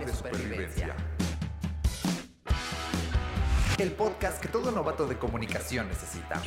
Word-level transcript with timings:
Manual 0.00 0.06
de 0.06 0.12
Supervivencia. 0.12 0.96
El 3.78 3.92
podcast 3.92 4.40
que 4.40 4.48
todo 4.48 4.70
novato 4.70 5.06
de 5.06 5.18
comunicación 5.18 5.88
necesita. 5.88 6.42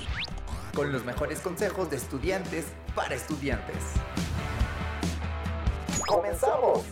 Con 0.74 0.92
los 0.92 1.06
mejores 1.06 1.40
consejos 1.40 1.90
de 1.90 1.98
estudiantes 1.98 2.66
para 2.96 3.16
estudiantes. 3.16 3.76
¡Comenzamos! 6.08 6.84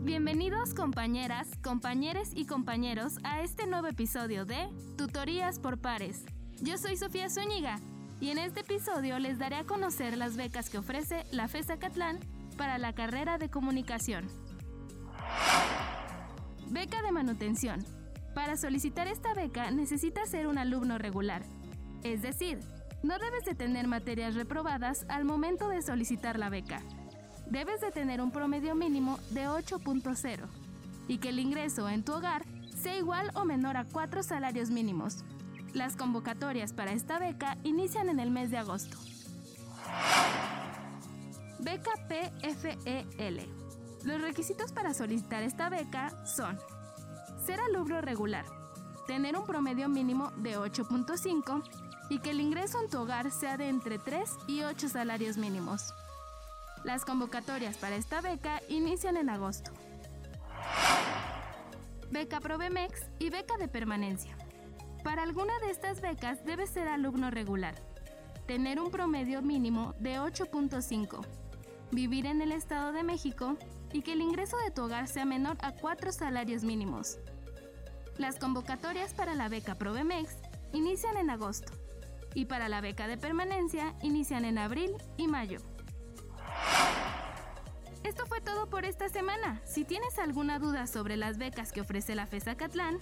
Bienvenidos 0.00 0.74
compañeras, 0.74 1.48
compañeros 1.62 2.30
y 2.34 2.46
compañeros 2.46 3.18
a 3.24 3.40
este 3.40 3.66
nuevo 3.66 3.86
episodio 3.86 4.44
de 4.44 4.68
Tutorías 4.96 5.58
por 5.58 5.78
Pares. 5.78 6.24
Yo 6.60 6.76
soy 6.76 6.96
Sofía 6.96 7.28
Zúñiga 7.30 7.80
y 8.22 8.30
en 8.30 8.38
este 8.38 8.60
episodio 8.60 9.18
les 9.18 9.40
daré 9.40 9.56
a 9.56 9.64
conocer 9.64 10.16
las 10.16 10.36
becas 10.36 10.70
que 10.70 10.78
ofrece 10.78 11.26
la 11.32 11.48
FESA 11.48 11.78
Catlán 11.78 12.20
para 12.56 12.78
la 12.78 12.92
carrera 12.92 13.36
de 13.36 13.50
comunicación. 13.50 14.28
Beca 16.68 17.02
de 17.02 17.10
manutención. 17.10 17.84
Para 18.32 18.56
solicitar 18.56 19.08
esta 19.08 19.34
beca 19.34 19.72
necesitas 19.72 20.30
ser 20.30 20.46
un 20.46 20.56
alumno 20.56 20.98
regular, 20.98 21.42
es 22.04 22.22
decir, 22.22 22.60
no 23.02 23.18
debes 23.18 23.44
de 23.44 23.56
tener 23.56 23.88
materias 23.88 24.36
reprobadas 24.36 25.04
al 25.08 25.24
momento 25.24 25.68
de 25.68 25.82
solicitar 25.82 26.38
la 26.38 26.48
beca. 26.48 26.80
Debes 27.50 27.80
de 27.80 27.90
tener 27.90 28.20
un 28.20 28.30
promedio 28.30 28.76
mínimo 28.76 29.18
de 29.30 29.48
8.0 29.48 30.46
y 31.08 31.18
que 31.18 31.30
el 31.30 31.40
ingreso 31.40 31.88
en 31.88 32.04
tu 32.04 32.12
hogar 32.12 32.44
sea 32.72 32.96
igual 32.96 33.32
o 33.34 33.44
menor 33.44 33.76
a 33.76 33.84
4 33.84 34.22
salarios 34.22 34.70
mínimos, 34.70 35.24
las 35.74 35.96
convocatorias 35.96 36.72
para 36.72 36.92
esta 36.92 37.18
beca 37.18 37.56
inician 37.62 38.08
en 38.08 38.20
el 38.20 38.30
mes 38.30 38.50
de 38.50 38.58
agosto. 38.58 38.96
Beca 41.58 41.92
PFEL. 42.08 43.48
Los 44.04 44.20
requisitos 44.20 44.72
para 44.72 44.94
solicitar 44.94 45.42
esta 45.42 45.68
beca 45.68 46.26
son 46.26 46.58
ser 47.44 47.60
alumno 47.60 48.00
regular, 48.00 48.44
tener 49.06 49.36
un 49.36 49.46
promedio 49.46 49.88
mínimo 49.88 50.30
de 50.38 50.58
8.5 50.58 51.62
y 52.10 52.18
que 52.18 52.30
el 52.30 52.40
ingreso 52.40 52.80
en 52.80 52.90
tu 52.90 52.98
hogar 52.98 53.30
sea 53.30 53.56
de 53.56 53.68
entre 53.68 53.98
3 53.98 54.28
y 54.48 54.62
8 54.62 54.88
salarios 54.88 55.36
mínimos. 55.36 55.94
Las 56.84 57.04
convocatorias 57.04 57.76
para 57.76 57.96
esta 57.96 58.20
beca 58.20 58.60
inician 58.68 59.16
en 59.16 59.30
agosto. 59.30 59.70
Beca 62.10 62.40
Provemex 62.40 63.06
y 63.18 63.30
beca 63.30 63.56
de 63.56 63.68
permanencia. 63.68 64.36
Para 65.02 65.22
alguna 65.24 65.58
de 65.60 65.70
estas 65.70 66.00
becas 66.00 66.44
debes 66.44 66.70
ser 66.70 66.86
alumno 66.88 67.30
regular, 67.30 67.74
tener 68.46 68.80
un 68.80 68.90
promedio 68.90 69.42
mínimo 69.42 69.94
de 69.98 70.20
8.5, 70.20 71.26
vivir 71.90 72.26
en 72.26 72.40
el 72.40 72.52
Estado 72.52 72.92
de 72.92 73.02
México 73.02 73.56
y 73.92 74.02
que 74.02 74.12
el 74.12 74.20
ingreso 74.20 74.56
de 74.58 74.70
tu 74.70 74.82
hogar 74.82 75.08
sea 75.08 75.24
menor 75.24 75.56
a 75.60 75.72
4 75.72 76.12
salarios 76.12 76.62
mínimos. 76.62 77.18
Las 78.16 78.38
convocatorias 78.38 79.12
para 79.12 79.34
la 79.34 79.48
beca 79.48 79.74
Provemex 79.74 80.36
inician 80.72 81.16
en 81.16 81.30
agosto 81.30 81.72
y 82.34 82.44
para 82.44 82.68
la 82.68 82.80
beca 82.80 83.08
de 83.08 83.18
permanencia 83.18 83.94
inician 84.02 84.44
en 84.44 84.58
abril 84.58 84.92
y 85.16 85.26
mayo. 85.26 85.58
Por 88.72 88.84
esta 88.84 89.08
semana. 89.08 89.60
Si 89.64 89.84
tienes 89.84 90.18
alguna 90.18 90.58
duda 90.58 90.88
sobre 90.88 91.16
las 91.16 91.38
becas 91.38 91.70
que 91.70 91.82
ofrece 91.82 92.16
la 92.16 92.26
FESA 92.26 92.56
Catlán, 92.56 92.98